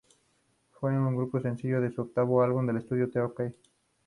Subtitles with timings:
[0.71, 3.53] Fue el segundo sencillo de su octavo álbum de estudio "The Key".